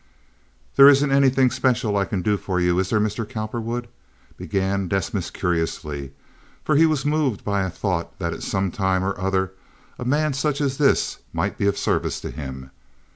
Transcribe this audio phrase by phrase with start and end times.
[0.77, 3.23] "There isn't anything special I can do for you, is there, Mr.
[3.23, 3.87] Cowperwood?"
[4.35, 6.11] began Desmas curiously,
[6.63, 9.51] for he was moved by a thought that at some time or other
[9.99, 12.71] a man such as this might be of service to him.